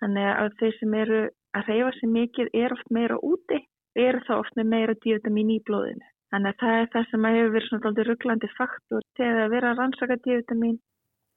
Þannig 0.00 0.28
að 0.32 0.58
þeir 0.60 0.74
sem 0.80 0.98
eru 1.02 1.22
að 1.56 1.70
hreyfa 1.70 1.94
sig 1.98 2.12
mikið 2.16 2.52
er 2.64 2.74
oft 2.76 2.92
meira 2.92 3.16
úti, 3.30 3.62
er 3.96 4.20
þá 4.26 4.34
oft 4.40 4.60
meira 4.74 4.96
díotamín 5.04 5.54
í 5.54 5.62
blóðinu. 5.68 6.04
Þannig 6.34 6.52
að 6.52 6.62
það 6.62 6.80
er 6.80 6.88
það 6.92 7.08
sem 7.10 7.26
hefur 7.30 7.52
verið 7.54 7.68
svona 7.68 7.90
aldrei 7.90 8.06
rugglandi 8.08 8.48
faktor 8.56 9.04
þegar 9.16 9.42
að 9.44 9.52
vera 9.54 9.70
að 9.70 9.80
rannsaka 9.80 10.16
díotamín 10.24 10.78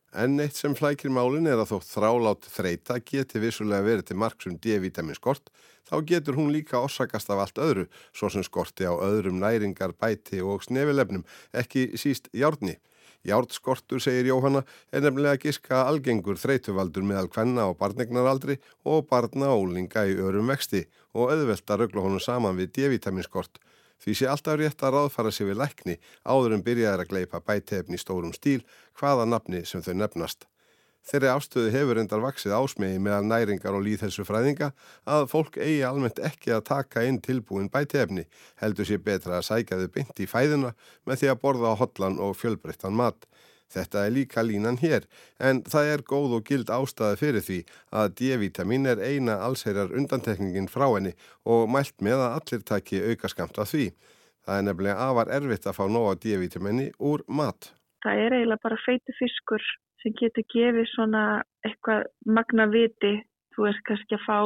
En 0.09 0.39
eitt 0.41 0.57
sem 0.57 0.73
flækir 0.73 1.11
málin 1.13 1.45
er 1.45 1.59
að 1.61 1.75
þótt 1.75 1.91
þrálátt 1.91 2.47
þreita 2.49 2.95
geti 3.05 3.41
vissulega 3.43 3.85
verið 3.85 4.07
til 4.07 4.17
marksum 4.17 4.55
D-vitamin 4.57 5.13
skort, 5.13 5.51
þá 5.85 6.01
getur 6.01 6.39
hún 6.39 6.49
líka 6.49 6.81
orsakast 6.81 7.29
af 7.29 7.43
allt 7.43 7.61
öðru, 7.61 7.85
svo 8.09 8.29
sem 8.33 8.41
skorti 8.45 8.89
á 8.89 8.93
öðrum 8.97 9.37
næringar, 9.37 9.93
bæti 9.93 10.41
og 10.41 10.65
snefilefnum, 10.65 11.27
ekki 11.53 11.91
síst 11.93 12.31
járni. 12.33 12.79
Járnskortur, 13.27 13.99
segir 14.01 14.31
Jóhanna, 14.31 14.63
er 14.89 15.03
nefnilega 15.03 15.43
giska 15.43 15.83
algengur 15.85 16.39
þreituvaldur 16.39 17.05
meðal 17.05 17.29
kvenna 17.29 17.67
á 17.67 17.71
barnegnaraldri 17.77 18.57
og 18.87 19.09
barna 19.11 19.51
ólinga 19.53 20.07
í 20.09 20.15
örum 20.17 20.49
vexti 20.49 20.87
og 21.13 21.35
auðvelta 21.35 21.77
rögla 21.77 22.01
honum 22.01 22.23
saman 22.23 22.57
við 22.57 22.71
D-vitamin 22.79 23.27
skort. 23.27 23.59
Því 23.99 24.15
sé 24.15 24.29
alltaf 24.31 24.59
rétt 24.59 24.83
að 24.85 24.95
ráðfara 24.95 25.31
sér 25.35 25.51
við 25.51 25.59
lækni 25.59 25.97
áður 26.23 26.55
en 26.55 26.63
byrjaðir 26.63 27.03
að 27.03 27.11
gleipa 27.11 27.43
bætefni 27.43 27.99
í 27.99 28.01
stórum 28.01 28.31
stíl 28.35 28.61
hvaða 28.99 29.27
nafni 29.27 29.65
sem 29.67 29.83
þau 29.83 29.93
nefnast. 29.99 30.47
Þeirri 31.09 31.29
ástöðu 31.31 31.71
hefur 31.73 31.99
endar 32.01 32.21
vaksið 32.21 32.53
ásmegi 32.53 32.99
meðal 33.01 33.25
næringar 33.25 33.75
og 33.77 33.85
líðhelsu 33.85 34.25
fræðinga 34.27 34.71
að 35.09 35.27
fólk 35.31 35.57
eigi 35.57 35.81
almennt 35.87 36.19
ekki 36.21 36.51
að 36.53 36.65
taka 36.69 37.05
inn 37.07 37.21
tilbúin 37.23 37.69
bætefni, 37.71 38.27
heldur 38.61 38.85
sér 38.85 39.01
betra 39.03 39.39
að 39.39 39.47
sækja 39.47 39.79
þau 39.79 39.93
byndi 39.95 40.27
í 40.27 40.29
fæðuna 40.29 40.73
með 41.07 41.21
því 41.21 41.31
að 41.31 41.41
borða 41.45 41.73
á 41.73 41.79
hotlan 41.79 42.19
og 42.21 42.35
fjölbreyttan 42.37 42.99
mat. 42.99 43.25
Þetta 43.69 44.05
er 44.05 44.13
líka 44.15 44.43
línan 44.45 44.79
hér 44.81 45.05
en 45.49 45.61
það 45.69 45.89
er 45.93 46.05
góð 46.11 46.37
og 46.39 46.45
gild 46.49 46.71
ástæði 46.73 47.19
fyrir 47.21 47.45
því 47.45 47.59
að 48.01 48.13
D-vitamin 48.21 48.87
er 48.89 49.01
eina 49.03 49.39
allsherjar 49.45 49.93
undantekningin 49.93 50.71
frá 50.71 50.87
henni 50.87 51.13
og 51.45 51.69
mælt 51.73 51.97
með 52.05 52.23
að 52.25 52.37
allir 52.39 52.63
taki 52.71 53.03
aukaskamt 53.11 53.61
af 53.61 53.69
því. 53.73 53.91
Það 54.45 54.57
er 54.57 54.65
nefnilega 54.65 55.09
afar 55.09 55.33
erfitt 55.37 55.67
að 55.69 55.77
fá 55.77 55.85
nóga 55.85 56.15
D-vitamini 56.23 56.89
úr 56.97 57.21
mat. 57.27 57.69
Það 58.03 58.23
er 58.23 58.35
eiginlega 58.39 58.65
bara 58.65 58.79
feitu 58.85 59.15
fiskur 59.19 59.65
sem 60.01 60.15
getur 60.17 60.47
gefið 60.53 60.87
svona 60.93 61.23
eitthvað 61.67 62.07
magna 62.25 62.65
viti. 62.71 63.19
Þú 63.53 63.69
er 63.69 63.79
kannski 63.85 64.17
að 64.17 64.25
fá 64.25 64.39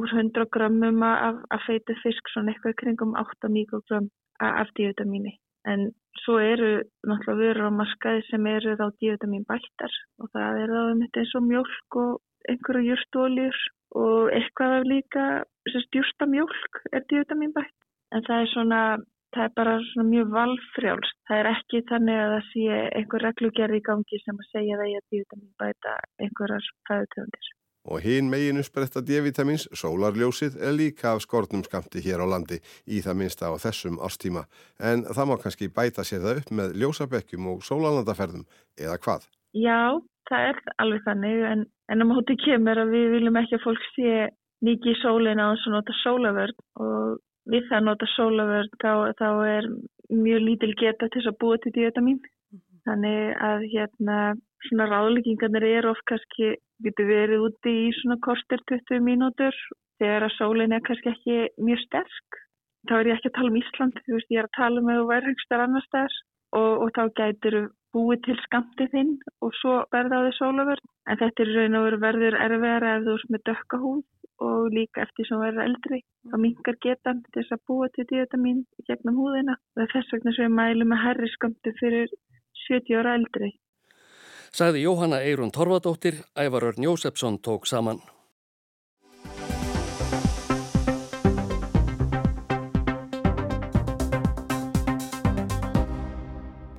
úr 0.00 0.16
100 0.16 0.48
grammum 0.54 1.02
af, 1.04 1.42
af 1.50 1.66
feitu 1.66 1.96
fisk 2.00 2.32
svona 2.32 2.54
eitthvað 2.54 2.78
kringum 2.80 3.16
8 3.18 3.52
mikrogram 3.52 4.08
af 4.40 4.72
D-vitamini. 4.78 5.36
En 5.68 5.90
svo 6.24 6.38
eru 6.40 6.70
náttúrulega 7.06 7.40
vörur 7.40 7.68
á 7.68 7.78
markaði 7.80 8.24
sem 8.28 8.46
eru 8.46 8.76
þá 8.80 8.86
díotamin 9.02 9.44
bættar 9.48 9.94
og 10.20 10.32
það 10.32 10.60
er 10.62 10.74
þá 10.74 10.80
um 10.86 11.02
þetta 11.04 11.22
eins 11.22 11.36
og 11.38 11.46
mjölk 11.50 11.98
og 12.02 12.10
einhverju 12.48 12.88
júrstóljur 12.88 13.60
og 14.00 14.32
eitthvað 14.38 14.74
af 14.78 14.88
líka 14.92 15.24
stjústa 15.76 16.26
mjölk 16.26 16.82
er 16.92 17.06
díotamin 17.12 17.54
bætt. 17.56 17.76
En 18.14 18.24
það 18.26 18.42
er 18.42 18.52
svona, 18.54 18.80
það 19.36 19.44
er 19.44 19.54
bara 19.60 19.76
svona 19.92 20.08
mjög 20.08 20.34
valfrjálst. 20.34 21.18
Það 21.28 21.42
er 21.42 21.50
ekki 21.52 21.82
þannig 21.92 22.20
að 22.24 22.34
það 22.34 22.50
sé 22.50 22.82
einhver 23.00 23.26
reglugerði 23.28 23.80
í 23.82 23.86
gangi 23.90 24.22
sem 24.24 24.42
að 24.42 24.50
segja 24.50 24.80
það 24.80 24.92
í 24.92 24.98
að 24.98 25.08
díotamin 25.14 25.56
bæta 25.62 25.96
einhverjar 26.24 26.70
fæðutöfundir. 26.90 27.52
Og 27.88 28.02
hinn 28.04 28.28
meginu 28.28 28.60
spretta 28.66 29.00
D-vitamins, 29.00 29.64
sólarljósið, 29.72 30.58
er 30.60 30.74
líka 30.76 31.14
af 31.14 31.22
skortnum 31.24 31.62
skamti 31.64 32.02
hér 32.04 32.20
á 32.20 32.26
landi 32.28 32.58
í 32.84 33.00
það 33.00 33.20
minsta 33.22 33.48
á 33.48 33.56
þessum 33.62 33.96
ástíma. 34.04 34.44
En 34.76 35.06
það 35.08 35.30
má 35.30 35.36
kannski 35.40 35.70
bæta 35.72 36.04
sér 36.04 36.20
það 36.26 36.42
upp 36.42 36.52
með 36.58 36.76
ljósabekkjum 36.82 37.48
og 37.54 37.64
sólalandaferðum, 37.64 38.44
eða 38.76 38.98
hvað? 39.00 39.24
Já, 39.56 39.96
það 40.28 40.50
er 40.50 40.60
alveg 40.84 41.06
þannig, 41.08 41.40
en, 41.52 41.64
en 41.88 42.04
á 42.04 42.06
móti 42.10 42.36
kemur 42.44 42.82
að 42.84 42.92
við 42.92 43.08
viljum 43.16 43.40
ekki 43.40 43.56
að 43.56 43.64
fólk 43.64 43.88
sé 43.94 44.28
mikið 44.60 44.92
í 44.92 45.00
sólina 45.00 45.50
og 45.54 45.60
svo 45.62 45.72
nota 45.72 45.96
sólavörd 46.02 46.58
og 46.84 47.16
við 47.50 47.64
það 47.70 47.86
nota 47.86 48.08
sólavörd 48.14 48.76
þá, 48.82 48.92
þá 49.16 49.28
er 49.48 49.70
mjög 50.10 50.44
lítil 50.44 50.74
geta 50.76 51.08
til 51.08 51.16
þess 51.16 51.32
að 51.32 51.40
búa 51.40 51.58
til 51.62 51.72
D-vitamin. 51.74 52.20
Þannig 52.88 53.42
að 53.44 53.66
hérna 53.74 54.18
svona 54.68 54.88
ráðleggingarnir 54.90 55.66
er 55.68 55.88
oft 55.90 56.04
kannski, 56.08 56.54
getur 56.84 57.08
verið 57.08 57.46
úti 57.48 57.74
í 57.86 57.88
svona 58.00 58.16
kortir 58.24 58.62
20 58.72 59.02
mínútur 59.04 59.56
þegar 60.00 60.26
að 60.26 60.36
sólinn 60.38 60.76
er 60.76 60.84
kannski 60.86 61.12
ekki 61.12 61.40
mjög 61.60 61.82
sterk. 61.86 62.40
Þá 62.88 62.94
er 62.96 63.10
ég 63.10 63.18
ekki 63.18 63.28
að 63.28 63.36
tala 63.36 63.50
um 63.52 63.58
Ísland, 63.60 63.98
þú 64.06 64.16
veist 64.16 64.32
ég 64.32 64.40
er 64.40 64.48
að 64.48 64.56
tala 64.56 64.80
um 64.80 64.88
að 64.88 65.00
þú 65.00 65.08
verður 65.10 65.32
einhverstaðar 65.32 65.64
annar 65.66 65.86
staðar 65.86 66.14
og, 66.56 66.72
og 66.84 66.92
þá 66.96 67.02
gætur 67.20 67.56
búið 67.94 68.22
til 68.26 68.36
skamtið 68.44 68.94
þinn 68.94 69.12
og 69.44 69.52
svo 69.58 69.74
verða 69.92 70.22
á 70.22 70.24
þið 70.26 70.38
sólöfur. 70.38 70.80
En 71.10 71.20
þetta 71.20 71.44
er 71.44 71.52
raun 71.56 71.76
og 71.76 71.84
veru 71.86 72.00
verður 72.06 72.38
erfiðara 72.46 72.94
ef 72.96 73.04
þú 73.04 73.16
erst 73.18 73.34
með 73.34 73.44
dökka 73.50 73.80
húð 73.82 74.02
og 74.40 74.72
líka 74.72 75.04
eftir 75.04 75.28
sem 75.28 75.42
verður 75.42 75.66
eldri. 75.66 76.00
Þá 76.30 76.36
mingar 76.40 76.80
getan 76.86 77.22
til 77.26 77.36
þess 77.36 77.56
að 77.56 77.64
búa 77.68 77.90
til 77.92 78.06
díotamin 78.08 78.64
gegnum 78.88 79.20
húðina. 79.20 79.58
Það 79.74 79.84
er 79.84 79.94
þess 79.94 80.14
vegna 80.16 80.36
sem 80.36 80.48
við 80.48 80.56
mælum 80.60 80.92
með 80.94 81.02
herri 81.04 81.32
skamtu 81.34 81.74
fyrir 81.80 82.14
70 82.70 83.02
ára 83.02 83.18
eldri 83.18 83.50
sagði 84.54 84.84
Jóhanna 84.84 85.20
Eirun 85.22 85.52
Torfadóttir, 85.54 86.24
Ævarur 86.34 86.78
Njósefsson 86.78 87.38
tók 87.38 87.66
saman. 87.66 88.00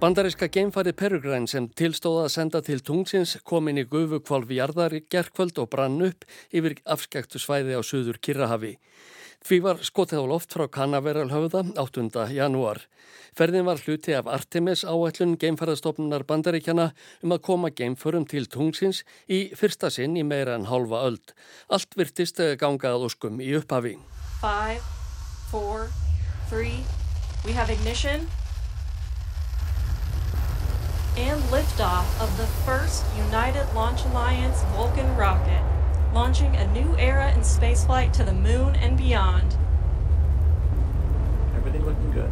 Bandaríska 0.02 0.48
geimfari 0.50 0.96
Peregrine 0.98 1.46
sem 1.48 1.68
tilstóða 1.78 2.24
að 2.26 2.32
senda 2.34 2.62
til 2.66 2.80
tungsins 2.82 3.36
kom 3.46 3.68
inn 3.70 3.84
í 3.84 3.86
gufu 3.86 4.18
kvalvi 4.26 4.58
jarðar 4.58 4.96
í 4.98 5.04
gerkvöld 5.06 5.62
og 5.62 5.70
brann 5.70 6.02
upp 6.02 6.26
yfir 6.50 6.80
afskæktu 6.90 7.38
svæði 7.38 7.78
á 7.78 7.82
söður 7.86 8.18
Kirrahafi. 8.18 8.80
Því 9.42 9.58
var 9.66 9.80
skotið 9.82 10.22
á 10.22 10.26
loft 10.30 10.54
frá 10.54 10.68
Kanaveralhauða 10.70 11.64
8. 11.82 12.28
janúar. 12.36 12.84
Ferðin 13.38 13.66
var 13.66 13.82
hluti 13.82 14.14
af 14.14 14.30
Artemis 14.30 14.84
áætlun 14.86 15.38
geimferðastofnunar 15.42 16.28
bandaríkjana 16.30 16.92
um 17.24 17.34
að 17.34 17.44
koma 17.48 17.72
geimförum 17.74 18.28
til 18.30 18.46
tungsins 18.46 19.02
í 19.26 19.48
fyrsta 19.58 19.90
sinn 19.90 20.20
í 20.20 20.26
meira 20.28 20.58
en 20.60 20.70
halva 20.70 21.02
öld. 21.08 21.34
Allt 21.72 21.98
virtist 21.98 22.44
gangað 22.62 23.08
óskum 23.08 23.42
í 23.42 23.50
upphafi. 23.58 23.98
5, 24.44 24.86
4, 25.52 25.90
3, 26.52 26.78
we 27.46 27.58
have 27.58 27.74
ignition. 27.74 28.30
and 31.18 31.42
liftoff 31.52 32.08
of 32.22 32.36
the 32.38 32.48
first 32.66 33.04
United 33.18 33.68
Launch 33.76 34.06
Alliance 34.06 34.64
Vulcan 34.76 35.16
rocket, 35.18 35.62
launching 36.14 36.56
a 36.56 36.68
new 36.74 36.96
era 36.98 37.32
in 37.34 37.42
spaceflight 37.42 38.12
to 38.14 38.24
the 38.24 38.34
moon 38.34 38.76
and 38.76 38.98
beyond. 38.98 39.58
Everything 41.56 41.86
looking 41.86 42.12
good. 42.12 42.32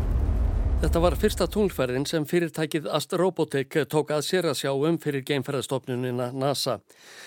Þetta 0.80 1.00
var 1.04 1.16
fyrsta 1.20 1.44
tunglferðin 1.52 2.06
sem 2.08 2.24
fyrirtækið 2.24 2.86
Astrobotic 2.96 3.74
tók 3.92 4.14
að 4.16 4.22
sér 4.24 4.46
að 4.48 4.62
sjá 4.62 4.70
um 4.72 4.96
fyrir 5.04 5.26
geimferðastofnunina 5.28 6.30
NASA. 6.32 6.78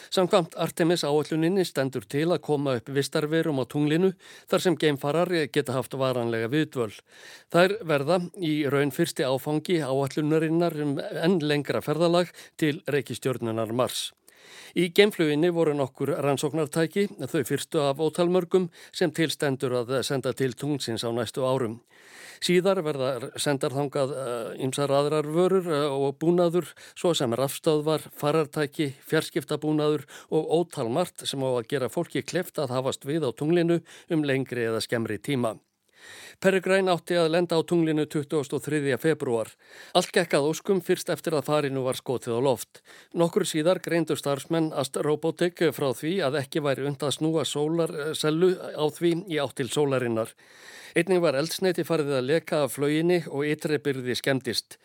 Samkvamt 0.09 0.57
Artemis 0.57 1.05
áalluninni 1.05 1.67
stendur 1.69 2.07
til 2.09 2.31
að 2.33 2.41
koma 2.49 2.79
upp 2.81 2.89
vistarverum 2.89 3.61
á 3.61 3.69
tunglinu 3.69 4.15
þar 4.49 4.65
sem 4.65 4.79
geimfarar 4.81 5.35
geta 5.53 5.77
haft 5.77 5.99
varanlega 6.01 6.49
viðvöld. 6.49 6.97
Þær 7.53 7.77
verða 7.93 8.23
í 8.41 8.55
raun 8.73 8.95
fyrsti 8.97 9.29
áfangi 9.29 9.83
áallunarinnar 9.85 10.81
um 10.87 10.97
enn 10.97 11.39
lengra 11.45 11.85
ferðalag 11.85 12.33
til 12.57 12.79
reykistjórnunar 12.89 13.77
Mars. 13.77 14.15
Í 14.73 14.89
geimfluginni 14.97 15.51
voru 15.53 15.75
nokkur 15.77 16.15
rannsóknartæki, 16.25 17.09
þau 17.29 17.43
fyrstu 17.45 17.81
af 17.85 18.01
ótalmörgum 18.01 18.71
sem 18.93 19.13
tilstendur 19.13 19.83
að 19.83 19.99
senda 20.07 20.33
til 20.33 20.55
tungsins 20.57 21.05
á 21.05 21.11
næstu 21.13 21.45
árum. 21.45 21.81
Síðar 22.43 22.81
verða 22.83 23.11
sendarþangað 23.39 24.15
ymsar 24.65 24.91
eh, 24.91 24.99
aðrar 24.99 25.29
vörur 25.31 25.69
eh, 25.71 25.85
og 25.87 26.17
búnaður 26.19 26.73
svo 26.99 27.13
sem 27.15 27.37
rafstöðvar, 27.39 28.09
farartæki, 28.19 28.89
fjarskiptabúnaður 29.07 30.09
og 30.35 30.55
ótalmart 30.59 31.23
sem 31.23 31.45
á 31.45 31.51
að 31.53 31.69
gera 31.71 31.93
fólki 31.93 32.25
kleft 32.27 32.59
að 32.59 32.75
hafast 32.75 33.07
við 33.07 33.29
á 33.29 33.31
tunglinu 33.31 33.79
um 34.11 34.27
lengri 34.27 34.67
eða 34.73 34.83
skemmri 34.83 35.21
tíma. 35.23 35.55
Peregræn 36.43 36.91
átti 36.91 37.15
að 37.15 37.31
lenda 37.37 37.59
á 37.59 37.63
tunglinu 37.63 38.07
23. 38.11 38.97
februar. 38.99 39.53
Allt 39.95 40.11
gekkað 40.17 40.49
óskum 40.51 40.83
fyrst 40.83 41.13
eftir 41.15 41.37
að 41.39 41.47
farinu 41.47 41.85
var 41.87 41.99
skotið 42.01 42.37
á 42.37 42.41
loft. 42.43 42.83
Nokkur 43.15 43.47
síðar 43.47 43.79
greindu 43.85 44.17
starfsmenn 44.19 44.73
Ast 44.75 44.99
Robotic 44.99 45.63
frá 45.77 45.93
því 45.95 46.19
að 46.27 46.41
ekki 46.43 46.65
væri 46.67 46.89
und 46.91 47.03
að 47.03 47.17
snúa 47.19 47.47
sólarsellu 47.47 48.53
á 48.59 48.85
því 48.91 49.15
í 49.31 49.39
áttil 49.43 49.71
sólarinnar. 49.71 50.35
Einning 50.99 51.23
var 51.25 51.39
eldsneiti 51.39 51.87
farið 51.89 52.19
að 52.19 52.29
leka 52.29 52.65
af 52.67 52.75
flauginni 52.77 53.23
og 53.31 53.47
ytri 53.49 53.79
byrði 53.81 54.19
skemmtist. 54.19 54.77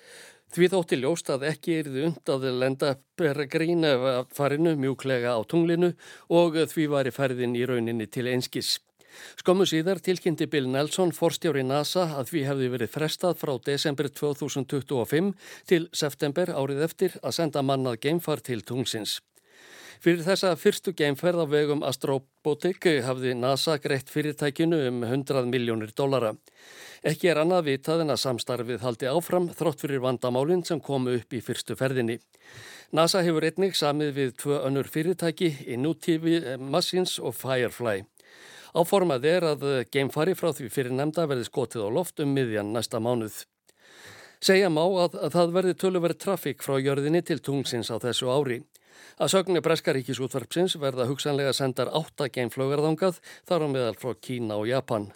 Því 0.56 0.70
þótti 0.72 1.00
ljóst 1.02 1.30
að 1.34 1.50
ekki 1.50 1.74
erði 1.82 2.06
und 2.08 2.30
að 2.32 2.46
lenda 2.56 2.94
Peregrín 3.20 3.84
farinu 4.38 4.78
mjúklega 4.80 5.36
á 5.36 5.42
tunglinu 5.44 5.92
og 6.32 6.56
því 6.72 6.86
var 6.94 7.10
í 7.10 7.16
ferðin 7.16 7.58
í 7.60 7.66
rauninni 7.68 8.08
til 8.08 8.30
einskis. 8.32 8.78
Skömmu 9.42 9.68
síðar 9.70 10.02
tilkynnti 10.04 10.50
Bill 10.52 10.68
Nelson, 10.72 11.14
forstjóri 11.16 11.64
NASA, 11.68 12.10
að 12.20 12.34
því 12.34 12.44
hefði 12.50 12.74
verið 12.76 12.94
frestað 12.94 13.40
frá 13.42 13.54
desember 13.70 14.12
2025 14.12 15.34
til 15.70 15.88
september 15.94 16.54
árið 16.54 16.84
eftir 16.90 17.18
að 17.24 17.40
senda 17.40 17.66
mannað 17.66 18.02
geimfar 18.08 18.44
til 18.44 18.62
tungsins. 18.66 19.20
Fyrir 19.98 20.22
þessa 20.22 20.52
fyrstu 20.60 20.92
geimferð 20.94 21.42
á 21.42 21.46
vegum 21.50 21.82
Astrobotic 21.86 22.86
hafði 23.06 23.34
NASA 23.34 23.80
greitt 23.82 24.12
fyrirtækinu 24.14 24.78
um 24.92 25.00
100 25.08 25.48
miljónir 25.50 25.94
dollara. 25.98 26.36
Ekki 27.08 27.32
er 27.32 27.42
annað 27.42 27.72
vitað 27.72 28.04
en 28.04 28.14
að 28.14 28.22
samstarfið 28.22 28.86
haldi 28.86 29.10
áfram 29.10 29.50
þrótt 29.58 29.82
fyrir 29.86 30.04
vandamálinn 30.04 30.64
sem 30.66 30.82
komu 30.82 31.16
upp 31.18 31.34
í 31.34 31.42
fyrstu 31.42 31.78
ferðinni. 31.80 32.20
NASA 32.94 33.24
hefur 33.26 33.48
einnig 33.50 33.74
samið 33.78 34.14
við 34.20 34.36
tvö 34.44 34.62
önnur 34.70 34.88
fyrirtæki, 34.92 35.50
Inutivi 35.74 36.40
Machines 36.62 37.18
og 37.20 37.36
Firefly. 37.36 38.06
Áformað 38.76 39.28
er 39.30 39.46
að 39.54 39.68
geimfari 39.94 40.34
frá 40.36 40.52
því 40.52 40.72
fyrir 40.74 40.96
nefnda 40.96 41.28
verði 41.30 41.48
skotið 41.48 41.86
á 41.88 41.90
loft 42.00 42.20
um 42.24 42.34
miðjan 42.36 42.74
næsta 42.76 43.00
mánuð. 43.00 43.46
Segja 44.44 44.70
má 44.70 44.84
að, 44.86 45.16
að 45.18 45.32
það 45.34 45.54
verði 45.56 45.78
töluverið 45.82 46.20
trafík 46.22 46.66
frá 46.66 46.78
jörðinni 46.78 47.24
til 47.26 47.40
tungsins 47.42 47.90
á 47.90 47.98
þessu 48.02 48.30
ári. 48.30 48.60
Að 49.18 49.32
sögnu 49.34 49.62
Breskaríkisútvarpsins 49.66 50.76
verða 50.82 51.08
hugsanlega 51.10 51.54
sendar 51.58 51.90
átta 51.90 52.28
geimflögarðangað 52.34 53.18
þar 53.50 53.66
á 53.66 53.68
meðal 53.72 53.96
frá 53.98 54.14
Kína 54.22 54.60
og 54.62 54.70
Japan. 54.70 55.10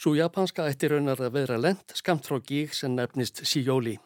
Svo 0.00 0.14
japanska 0.16 0.64
ætti 0.68 0.88
raunar 0.88 1.20
að 1.20 1.34
vera 1.34 1.58
lent 1.60 1.92
skamt 1.96 2.28
frá 2.28 2.38
gíg 2.40 2.72
sem 2.76 2.94
nefnist 2.96 3.42
Sijóli. 3.48 3.98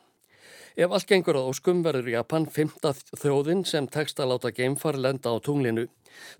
Ef 0.74 0.90
allt 0.90 1.06
gengur 1.06 1.38
á 1.38 1.42
óskum 1.46 1.84
verður 1.86 2.10
Japan 2.10 2.48
fymta 2.50 2.90
þjóðin 3.14 3.62
sem 3.66 3.86
tekst 3.86 4.18
að 4.18 4.32
láta 4.32 4.50
geimfar 4.50 4.98
lenda 4.98 5.30
á 5.30 5.38
tunglinu. 5.38 5.86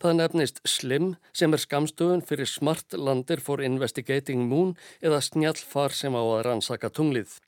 Það 0.02 0.18
nefnist 0.18 0.60
SLIM 0.68 1.14
sem 1.32 1.54
er 1.54 1.62
skamstöðun 1.62 2.24
fyrir 2.26 2.50
Smart 2.50 2.96
Lander 2.98 3.40
for 3.40 3.64
Investigating 3.64 4.46
Moon 4.50 4.76
eða 5.02 5.22
snjallfar 5.24 5.94
sem 5.96 6.14
á 6.14 6.22
að 6.22 6.44
rannsaka 6.48 6.92
tunglið. 6.92 7.40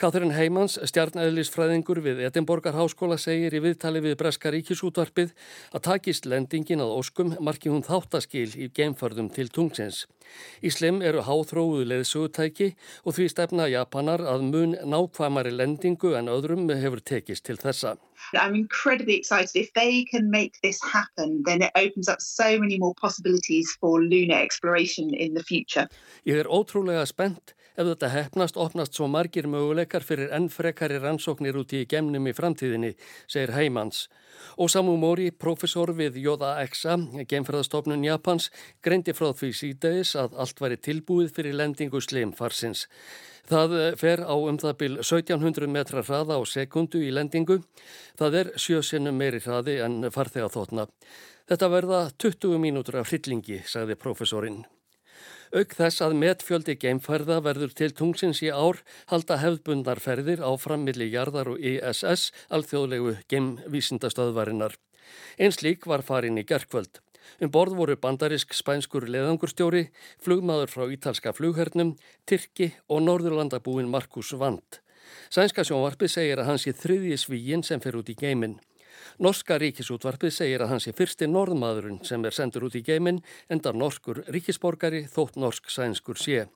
Katrin 0.00 0.32
Heimans, 0.34 0.78
stjarnæðlisfræðingur 0.88 2.00
við 2.02 2.22
Edinborgar 2.26 2.74
háskóla, 2.74 3.18
segir 3.20 3.54
í 3.54 3.60
viðtali 3.62 4.00
við 4.02 4.16
Breska 4.22 4.50
ríkisútvarpið 4.50 5.34
að 5.70 5.84
takist 5.86 6.26
lendingin 6.26 6.82
að 6.82 6.94
óskum 6.96 7.34
marki 7.38 7.70
hún 7.70 7.84
þáttaskil 7.86 8.48
í 8.56 8.70
geimförðum 8.74 9.28
til 9.36 9.46
tungsins. 9.52 10.06
Íslim 10.64 11.02
eru 11.06 11.22
háþróuðu 11.26 11.84
leðsugutæki 11.90 12.72
og 13.04 13.18
því 13.18 13.28
stefna 13.30 13.68
Japanar 13.70 14.24
að 14.26 14.48
mun 14.48 14.74
nákvæmari 14.80 15.52
lendingu 15.54 16.16
en 16.18 16.32
öðrum 16.32 16.66
hefur 16.72 17.04
tekist 17.04 17.46
til 17.46 17.60
þessa. 17.60 17.94
I'm 18.34 18.54
incredibly 18.54 19.14
excited. 19.14 19.54
If 19.54 19.72
they 19.74 20.04
can 20.04 20.30
make 20.30 20.60
this 20.62 20.80
happen, 20.82 21.42
then 21.46 21.62
it 21.62 21.72
opens 21.74 22.08
up 22.08 22.20
so 22.20 22.58
many 22.58 22.78
more 22.78 22.94
possibilities 22.94 23.76
for 23.80 24.02
lunar 24.02 24.40
exploration 24.40 25.14
in 25.14 25.34
the 25.34 25.42
future. 25.42 25.88
Ég 26.24 26.38
er 26.38 26.48
ótrúlega 26.48 27.06
spennt 27.06 27.54
Ef 27.72 27.86
þetta 27.88 28.08
hefnast, 28.12 28.58
opnast 28.60 28.98
svo 28.98 29.06
margir 29.08 29.46
möguleikar 29.48 30.04
fyrir 30.04 30.28
enn 30.36 30.50
frekari 30.52 30.98
rannsóknir 31.00 31.56
út 31.56 31.72
í 31.72 31.86
gemnum 31.88 32.26
í 32.28 32.34
framtíðinni, 32.36 32.90
segir 33.24 33.54
Heimans. 33.56 34.10
Osamu 34.60 34.98
Mori, 35.00 35.30
profesor 35.32 35.94
við 35.96 36.18
JAXA, 36.20 36.98
gemfræðastofnun 37.30 38.04
Japans, 38.04 38.50
greindi 38.84 39.16
frá 39.16 39.30
því 39.32 39.54
síðdeis 39.56 40.12
að 40.20 40.36
allt 40.44 40.60
væri 40.60 40.76
tilbúið 40.84 41.32
fyrir 41.38 41.56
lendingu 41.56 42.04
slimfarsins. 42.04 42.84
Það 43.50 43.72
fer 43.98 44.22
á 44.22 44.34
um 44.38 44.58
það 44.58 44.76
byl 44.78 44.92
1700 45.02 45.66
metra 45.66 46.02
hraða 46.06 46.38
á 46.38 46.42
sekundu 46.46 47.00
í 47.02 47.10
lendingu. 47.10 47.58
Það 48.18 48.38
er 48.40 48.52
sjösinnum 48.56 49.18
meiri 49.18 49.40
hraði 49.42 49.80
en 49.82 50.10
farþega 50.14 50.52
þóttna. 50.54 50.86
Þetta 51.50 51.72
verða 51.72 52.04
20 52.22 52.62
mínútur 52.62 53.00
af 53.00 53.10
hryllingi, 53.10 53.64
sagði 53.66 53.98
profesorinn. 53.98 54.62
Auk 55.52 55.74
þess 55.76 56.00
að 56.00 56.14
metfjöldi 56.16 56.78
geimferða 56.80 57.42
verður 57.44 57.74
til 57.76 57.90
tungsins 57.92 58.38
í 58.40 58.48
ár 58.48 58.78
halda 59.10 59.36
hefðbundarferðir 59.42 60.40
áfram 60.40 60.86
millir 60.86 61.10
jarðar 61.12 61.50
og 61.52 61.60
ISS, 61.60 62.30
alþjóðlegu 62.48 63.18
geimvísindastöðvarinnar. 63.28 64.78
Eins 65.36 65.60
lík 65.60 65.84
var 65.90 66.06
farin 66.06 66.40
í 66.40 66.46
gerkvöld. 66.48 67.02
Um 67.40 67.50
borð 67.54 67.76
voru 67.78 67.96
bandarisk 67.96 68.54
spænskur 68.54 69.08
leðangurstjóri, 69.08 69.88
flugmaður 70.22 70.72
frá 70.72 70.84
ítalska 70.94 71.34
flughernum, 71.36 71.96
Tyrki 72.26 72.72
og 72.88 73.04
norðurlandabúin 73.06 73.90
Markus 73.90 74.32
Vand. 74.38 74.82
Sænska 75.30 75.64
sjónvarpi 75.66 76.08
segir 76.08 76.40
að 76.40 76.52
hans 76.52 76.66
er 76.66 76.76
þriðji 76.78 77.18
svíin 77.20 77.64
sem 77.66 77.80
fer 77.80 77.96
út 77.98 78.10
í 78.12 78.16
geiminn. 78.18 78.58
Norska 79.22 79.58
ríkisútvarpið 79.60 80.32
segir 80.34 80.62
að 80.64 80.74
hans 80.74 80.88
er 80.88 80.96
fyrsti 80.96 81.28
norðmaðurinn 81.28 82.02
sem 82.06 82.24
er 82.24 82.36
sendur 82.36 82.68
út 82.68 82.76
í 82.78 82.84
geiminn 82.86 83.20
enda 83.52 83.72
norskur 83.76 84.22
ríkisborgari 84.32 85.04
þótt 85.10 85.38
norsk-sænskur 85.42 86.20
sé. 86.20 86.46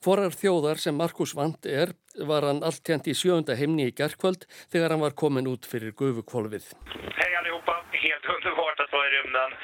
Hvorar 0.00 0.32
þjóðar 0.32 0.80
sem 0.80 0.96
Markus 0.96 1.34
Vand 1.36 1.66
er 1.68 1.92
var 2.28 2.46
hann 2.48 2.62
allt 2.64 2.80
tjent 2.88 3.10
í 3.10 3.14
sjöunda 3.16 3.56
heimni 3.58 3.90
í 3.90 3.96
gerðkvöld 3.96 4.46
þegar 4.72 4.94
hann 4.94 5.04
var 5.04 5.12
komin 5.12 5.50
út 5.50 5.68
fyrir 5.68 5.92
gufukvolfið. 5.92 6.70
Hei 7.18 7.30
allihopa, 7.36 7.76
helt 7.92 8.30
underbart 8.36 8.80
að 8.80 8.94
það 8.94 9.04
er 9.10 9.18
umnan. 9.20 9.58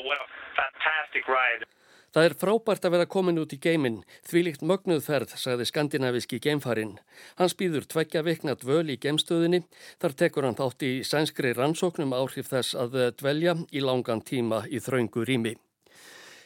A 0.00 0.24
fantastic 0.56 1.28
ride. 1.28 1.68
Það 2.10 2.26
er 2.26 2.34
frábært 2.40 2.86
að 2.88 2.94
vera 2.96 3.06
komin 3.06 3.38
út 3.38 3.52
í 3.54 3.58
geiminn, 3.62 4.00
þvílikt 4.26 4.64
mögnuðferð, 4.66 5.36
sagði 5.38 5.66
skandinaviski 5.68 6.40
geimfarin. 6.42 6.96
Hans 7.38 7.54
býður 7.54 7.86
tveggja 7.86 8.24
vikna 8.26 8.56
dvöl 8.58 8.90
í 8.90 8.96
geimstöðinni, 8.98 9.60
þar 10.02 10.16
tekur 10.18 10.48
hann 10.48 10.58
þátt 10.58 10.82
í 10.88 10.90
sænskri 11.06 11.52
rannsóknum 11.54 12.16
áhrif 12.18 12.50
þess 12.50 12.74
að 12.74 12.98
dvelja 13.20 13.54
í 13.70 13.84
langan 13.84 14.24
tíma 14.26 14.64
í 14.66 14.82
þraungu 14.82 15.22
rými. 15.28 15.54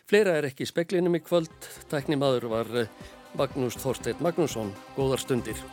Fleira 0.04 0.36
er 0.36 0.50
ekki 0.50 0.66
í 0.66 0.68
speklinum 0.68 1.16
í 1.16 1.22
kvöld, 1.24 1.56
tæknimaður 1.88 2.50
var 2.52 2.74
Magnús 3.40 3.80
Þorsteit 3.80 4.20
Magnússon, 4.20 4.74
góðar 4.98 5.24
stundir. 5.24 5.64